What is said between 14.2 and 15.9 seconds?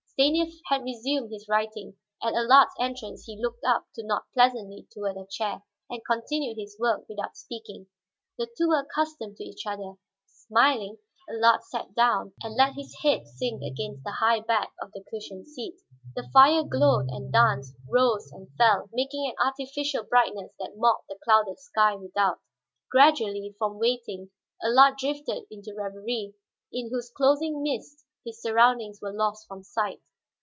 back of the cushioned seat.